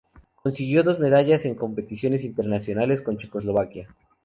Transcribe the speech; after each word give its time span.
Consiguió 0.41 0.81
dos 0.81 0.99
medallas 0.99 1.45
en 1.45 1.53
competiciones 1.53 2.23
internacionales 2.23 3.01
con 3.01 3.19
Checoslovaquia. 3.19 3.95